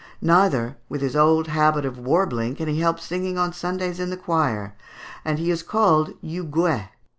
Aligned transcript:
Neither, 0.23 0.77
with 0.89 1.01
his 1.01 1.15
old 1.15 1.49
habit 1.49 1.85
of 1.85 1.99
warbling, 1.99 2.55
can 2.55 2.67
he 2.67 2.79
help 2.79 2.99
singing 2.99 3.37
on 3.37 3.53
Sundays 3.53 3.99
in 3.99 4.09
the 4.09 4.17
choir; 4.17 4.73
and 5.23 5.37
he 5.37 5.51
is 5.51 5.61
called 5.61 6.15
Huguet. 6.23 6.89